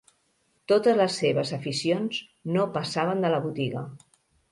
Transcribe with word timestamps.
Totes 0.71 0.95
les 1.01 1.17
seves 1.23 1.51
aficions, 1.57 2.21
no 2.55 2.65
passaven 2.79 3.21
de 3.27 3.31
la 3.35 3.43
botiga. 3.45 3.85